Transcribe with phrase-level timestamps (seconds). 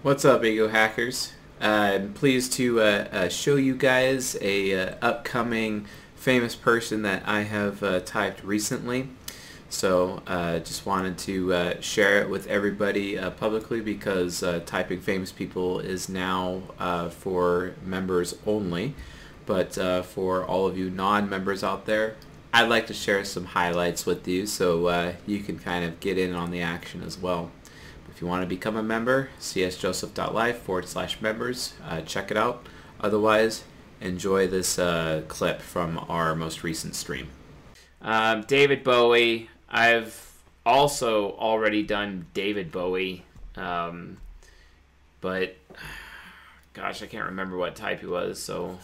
[0.00, 1.32] What's up, Ego Hackers?
[1.60, 7.24] Uh, I'm pleased to uh, uh, show you guys a uh, upcoming famous person that
[7.26, 9.08] I have uh, typed recently.
[9.68, 16.08] So uh, just wanted to share it with everybody publicly because typing famous people is
[16.08, 16.62] now
[17.10, 18.94] for members only.
[19.46, 19.74] But
[20.06, 22.14] for all of you non-members out there,
[22.54, 26.34] I'd like to share some highlights with you so you can kind of get in
[26.34, 27.50] on the action as well.
[28.18, 31.74] If you want to become a member, csjoseph.life forward slash members.
[31.86, 32.66] Uh, check it out.
[33.00, 33.62] Otherwise,
[34.00, 37.28] enjoy this uh, clip from our most recent stream.
[38.02, 39.48] Um, David Bowie.
[39.70, 40.32] I've
[40.66, 43.22] also already done David Bowie,
[43.54, 44.16] um,
[45.20, 45.56] but
[46.74, 48.80] gosh, I can't remember what type he was, so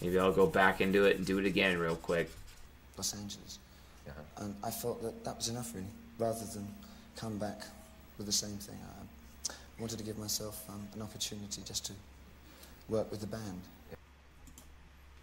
[0.00, 2.30] maybe I'll go back into it and do it again real quick.
[2.96, 3.58] Los Angeles.
[4.38, 6.68] And I felt that that was enough, really, rather than
[7.14, 7.64] come back
[8.18, 8.78] with the same thing.
[9.48, 11.92] I wanted to give myself um, an opportunity just to
[12.88, 13.62] work with the band.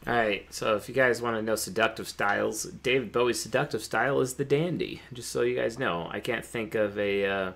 [0.08, 4.22] All right, so if you guys want to know seductive styles, David Bowie's seductive style
[4.22, 5.02] is the dandy.
[5.12, 7.52] Just so you guys know, I can't think of a uh,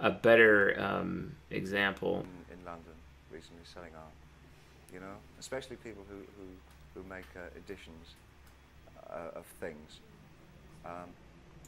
[0.00, 2.26] a better um, example.
[2.50, 2.92] in, in London
[3.32, 4.12] recently selling art.
[4.92, 8.14] You know, especially people who who, who make uh, editions
[9.08, 10.00] uh, of things.
[10.84, 11.10] Um,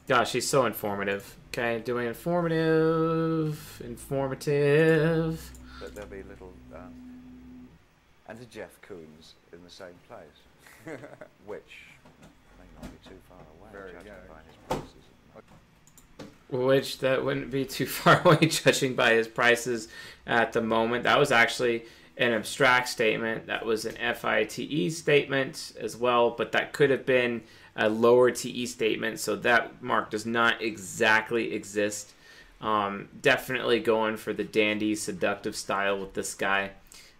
[0.07, 1.35] Gosh, she's so informative.
[1.57, 5.49] Okay, doing informative, informative.
[5.79, 6.53] but there'll be little.
[6.71, 7.67] Um,
[8.27, 10.19] and to Jeff Koons in the same place,
[11.47, 11.79] which
[12.59, 14.13] may not be too far away, Very, judging yeah.
[14.29, 16.27] by his prices.
[16.51, 19.87] Which that wouldn't be too far away, judging by his prices
[20.27, 21.05] at the moment.
[21.05, 21.85] That was actually
[22.17, 23.47] an abstract statement.
[23.47, 27.41] That was an FITE statement as well, but that could have been
[27.77, 29.19] a lower TE statement.
[29.19, 32.11] So that mark does not exactly exist.
[32.59, 36.71] Um, definitely going for the dandy, seductive style with this guy.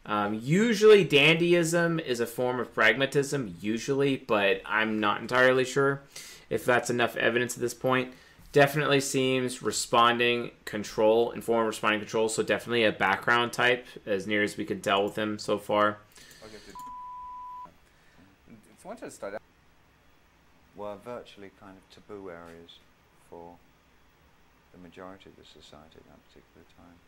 [0.05, 6.01] Um, usually, dandyism is a form of pragmatism, usually, but I'm not entirely sure
[6.49, 8.13] if that's enough evidence at this point.
[8.53, 14.57] Definitely seems responding control, informed responding control, so definitely a background type, as near as
[14.57, 15.97] we can tell with him so far.
[18.89, 19.41] Okay, start out,
[20.77, 22.77] Were virtually kind of taboo areas
[23.31, 23.57] for
[24.71, 26.99] the majority of the society at that particular time.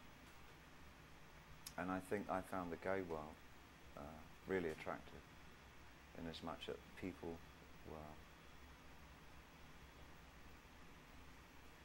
[1.77, 3.37] And I think I found the gay world
[3.95, 5.21] uh, really attractive,
[6.17, 7.37] in as much that people
[7.87, 8.11] were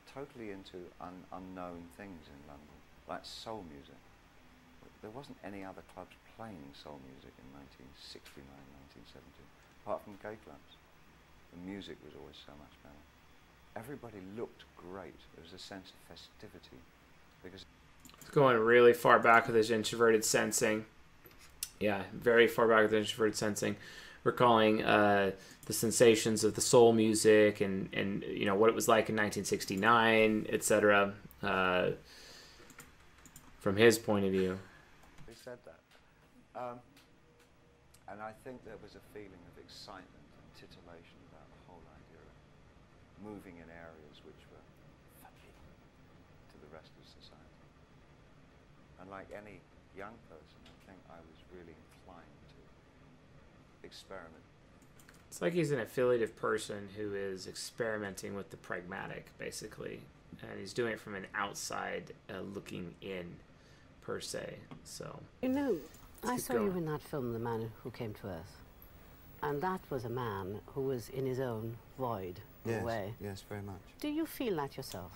[0.08, 4.00] totally into un- unknown things in London, like soul music.
[5.02, 8.40] There wasn't any other clubs playing soul music in 1969,
[9.04, 9.20] 1970,
[9.84, 10.80] apart from gay clubs.
[11.54, 12.94] The music was always so much better.
[13.76, 15.14] Everybody looked great.
[15.34, 16.78] There was a sense of festivity
[17.42, 17.64] because
[18.20, 20.86] It's going really far back with his introverted sensing.
[21.80, 23.76] Yeah, very far back with introverted sensing.
[24.22, 25.32] Recalling uh,
[25.66, 29.16] the sensations of the soul music and, and you know what it was like in
[29.16, 31.12] 1969, etc.
[31.42, 31.90] Uh,
[33.58, 34.58] from his point of view.
[35.26, 35.80] Who said that?
[36.58, 36.78] Um,
[38.08, 40.04] and I think there was a feeling of excitement
[40.36, 42.36] and titillation about the whole idea of
[43.24, 44.64] moving in areas which were
[45.24, 45.66] forbidden
[46.52, 47.64] to the rest of society.
[49.00, 49.58] And like any
[49.96, 52.60] young person, I think I was really inclined to
[53.86, 54.44] experiment.
[55.28, 60.00] It's like he's an affiliative person who is experimenting with the pragmatic, basically,
[60.42, 63.34] and he's doing it from an outside uh, looking in,
[64.02, 64.54] per se.
[64.84, 65.76] So You know,
[66.22, 68.60] I keep saw you in that film, The Man Who Came to Earth.
[69.42, 73.14] And that was a man who was in his own void, in yes, way.
[73.20, 73.80] yes, very much.
[74.00, 75.12] Do you feel that yourself?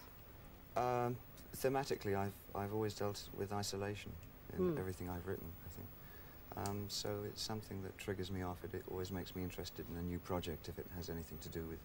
[0.77, 1.17] Um,
[1.57, 4.13] thematically, I've, I've always dealt with isolation
[4.57, 4.79] in Hmm.
[4.79, 6.69] everything I've written, I think.
[6.69, 8.63] Um, so it's something that triggers me off.
[8.65, 11.49] It, it always makes me interested in a new project if it has anything to
[11.49, 11.79] do with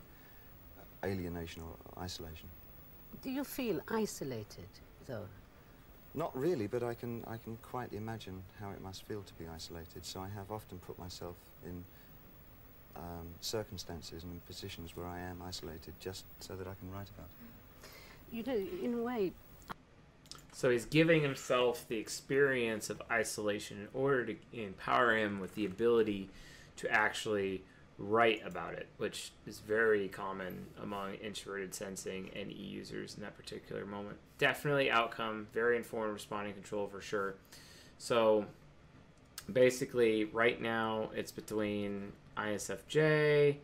[1.04, 2.48] alienation or isolation.
[3.22, 4.68] Do you feel isolated,
[5.06, 5.26] though?
[6.16, 9.46] Not really, but I can, I can quite imagine how it must feel to be
[9.54, 10.06] isolated.
[10.06, 11.84] So I have often put myself in
[13.44, 18.36] circumstances and positions where I am isolated just so that I can write about it.
[18.36, 19.32] You know, in a way,
[20.54, 25.66] So he's giving himself the experience of isolation in order to empower him with the
[25.66, 26.30] ability
[26.78, 27.64] to actually
[27.98, 33.36] write about it, which is very common among introverted sensing and E users in that
[33.36, 34.18] particular moment.
[34.38, 37.36] Definitely outcome, very informed responding control for sure.
[37.98, 38.46] So
[39.52, 43.58] basically, right now it's between ISFJ,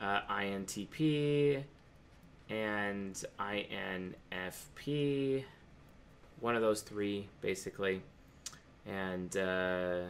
[0.00, 1.62] uh, INTP,
[2.48, 5.44] and INFP
[6.40, 8.02] one of those three, basically.
[8.86, 10.00] And uh,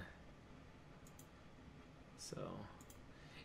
[2.18, 2.38] so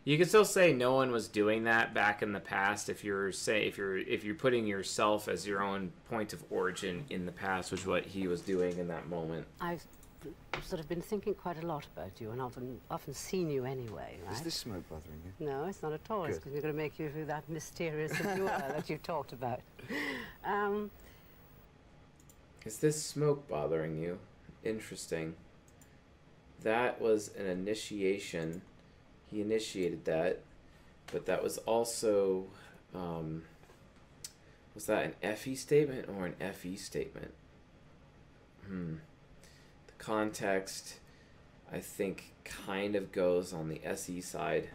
[0.04, 3.32] you can still say no one was doing that back in the past if you're
[3.32, 7.32] say if you're if you're putting yourself as your own point of origin in the
[7.32, 9.46] past, which is what he was doing in that moment.
[9.60, 9.84] I've
[10.62, 14.18] sort of been thinking quite a lot about you and often often seen you anyway,
[14.24, 14.34] right?
[14.34, 15.46] Is this smoke bothering you?
[15.46, 16.24] No, it's not at all.
[16.24, 19.32] It's because we're going to make you that mysterious that you are that you talked
[19.32, 19.60] about.
[20.44, 20.92] Um,
[22.64, 24.20] Is this smoke bothering you?
[24.62, 25.34] Interesting.
[26.62, 28.62] That was an initiation.
[29.28, 30.42] He initiated that,
[31.10, 32.44] but that was also.
[32.94, 33.42] Um,
[34.76, 37.32] was that an FE statement or an FE statement?
[38.66, 38.94] Hmm.
[39.98, 40.94] The context,
[41.72, 44.68] I think, kind of goes on the SE side.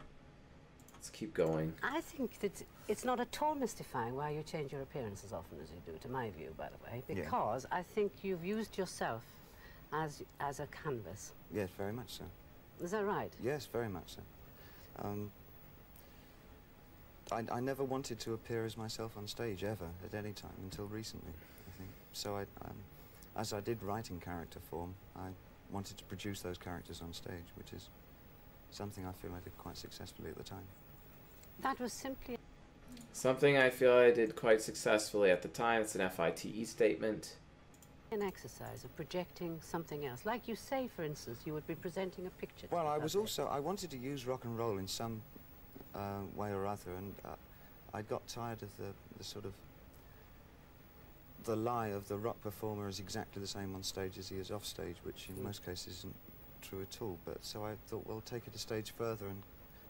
[0.93, 1.73] Let's keep going.
[1.83, 5.57] I think that it's not at all mystifying why you change your appearance as often
[5.63, 7.23] as you do, to my view, by the way, Yeah.
[7.23, 9.23] because I think you've used yourself
[9.93, 11.31] as, as a canvas.
[11.53, 12.23] Yes, very much so.
[12.83, 13.31] Is that right?
[13.43, 14.21] Yes, very much so.
[15.03, 15.31] Um,
[17.31, 20.85] I, I never wanted to appear as myself on stage ever at any time until
[20.85, 21.89] recently, I think.
[22.13, 22.75] So I, um,
[23.35, 25.29] as I did write in character form, I
[25.71, 27.89] wanted to produce those characters on stage, which is
[28.71, 30.63] something I feel I did quite successfully at the time.
[31.61, 32.37] That was simply
[33.13, 35.81] Something I feel I did quite successfully at the time.
[35.81, 37.35] It's an FITE E statement.
[38.11, 40.25] an exercise of projecting something else.
[40.25, 42.67] Like you say, for instance, you would be presenting a picture.
[42.71, 43.29] Well, I was public.
[43.29, 45.21] also, I wanted to use rock and roll in some
[45.95, 47.29] uh, way or other, and uh,
[47.93, 49.53] I got tired of the, the sort of
[51.43, 54.51] the lie of the rock performer is exactly the same on stage as he is
[54.51, 55.43] off stage, which in Mm.
[55.43, 56.15] most cases isn't
[56.61, 57.17] true at all.
[57.25, 59.41] But so I thought, well, take it a stage further and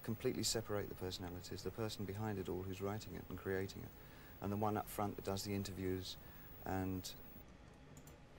[0.03, 3.89] completely separate the personalities, the person behind it all who's writing it and creating it,
[4.41, 6.15] and the one up front that does the interviews
[6.65, 7.11] and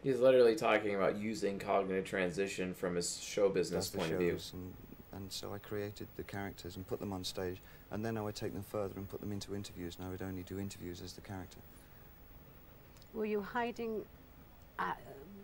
[0.02, 4.36] He's literally talking about using cognitive transition from his show business point of view.
[4.52, 4.74] and,
[5.12, 7.60] and so I created the characters and put them on stage
[7.92, 10.22] and then I would take them further and put them into interviews and I would
[10.22, 11.58] only do interviews as the character.
[13.14, 14.02] Were you hiding
[14.78, 14.92] uh,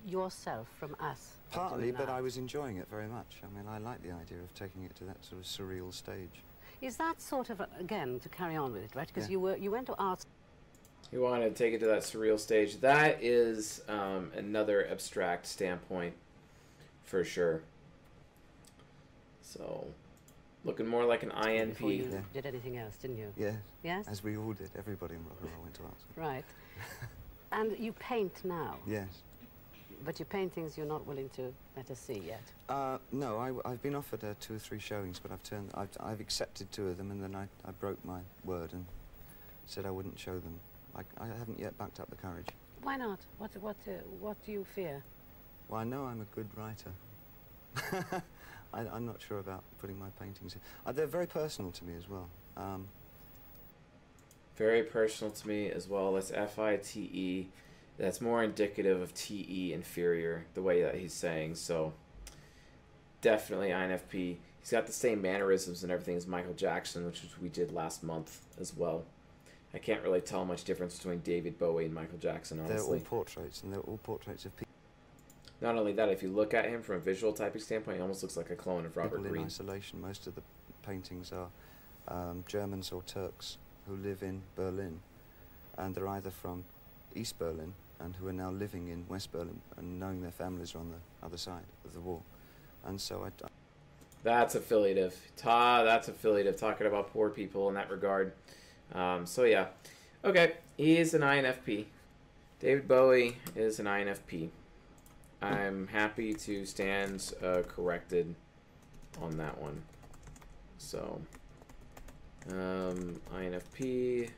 [0.07, 1.33] yourself from us?
[1.51, 2.09] Partly, but?
[2.09, 3.41] I was enjoying it very much.
[3.43, 6.43] I mean, I like the idea of taking it to that sort of surreal stage.
[6.81, 9.07] Is that sort of, again, to carry on with it, right?
[9.07, 9.33] Because Yeah.
[9.33, 10.25] you, were, you went to art
[11.11, 12.81] You want to take it to that surreal stage.
[12.81, 16.15] That is um, another abstract standpoint,
[17.05, 17.63] for sure.
[19.43, 19.87] So,
[20.65, 21.69] looking more like an INP.
[21.71, 22.13] before you INP.
[22.13, 22.21] Yeah.
[22.35, 23.33] did anything else, didn't you?
[23.37, 24.07] Yeah, Yes?
[24.07, 24.71] as we all did.
[24.77, 26.23] Everybody in rock and roll went to art school.
[26.25, 26.45] Right.
[27.53, 29.09] and you paint now, Yes.
[30.05, 32.43] but you paint things you're not willing to let us see yet.
[32.69, 35.71] Uh, no, I, have been offered uh, two or three showings, but I've turned.
[35.75, 38.85] I've, I've accepted two of them, and then I, I broke my word and
[39.67, 40.59] said I wouldn't show them.
[40.97, 42.49] I, I haven't yet backed up the courage.
[42.83, 43.19] Why not?
[43.39, 45.03] What, what, uh, what do you fear?
[45.69, 46.93] Well, I know I'm a good writer.
[48.75, 50.61] I, I'm not sure about putting my paintings in.
[50.87, 52.29] Uh, they're very personal to me as well.
[52.57, 52.89] Um,
[54.59, 56.15] Very personal to me as well.
[56.15, 57.49] That's F I T E.
[57.97, 61.55] That's more indicative of T E inferior, the way that he's saying.
[61.55, 61.93] So,
[63.21, 64.39] definitely INFP.
[64.59, 68.41] He's got the same mannerisms and everything as Michael Jackson, which we did last month
[68.61, 69.05] as well.
[69.73, 72.99] I can't really tell much difference between David Bowie and Michael Jackson, honestly.
[72.99, 74.65] they're all portraits, and they're all portraits of pe-
[75.61, 78.23] Not only that, if you look at him from a visual typing standpoint, he almost
[78.25, 80.01] looks like a clone of Robert people in isolation.
[80.01, 80.43] Most of the
[80.85, 81.49] paintings are
[82.09, 85.01] um, Germans or Turks who live in Berlin,
[85.77, 86.65] and they're either from
[87.15, 90.79] East Berlin and who are now living in West Berlin and knowing their families are
[90.79, 92.23] on the other side of the wall.
[92.87, 93.49] And so I, I
[94.23, 95.17] That's affiliative.
[95.37, 96.57] Ta, that's affiliative.
[96.57, 98.33] Talking about poor people in that regard.
[98.95, 99.67] Um, so yeah,
[100.25, 100.55] okay.
[100.77, 101.87] He is an INFP.
[102.61, 104.51] David Bowie is an INFP.
[105.41, 108.35] I'm happy to stand uh, corrected
[109.23, 109.83] on that one.
[110.79, 111.21] So,
[112.51, 114.31] um, INFP,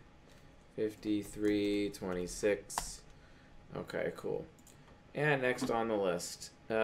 [0.77, 3.01] 53, 26.
[3.77, 4.45] Okay, cool.
[5.15, 6.51] And next on the list,